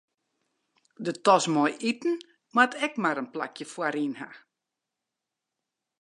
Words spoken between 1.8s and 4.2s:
iten moat ek mar in plakje foaryn